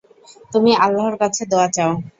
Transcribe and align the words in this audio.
তুমি 0.51 0.71
আল্লাহর 0.85 1.15
কাছে 1.21 1.41
দোয়া 1.51 1.67
চাও। 1.75 1.91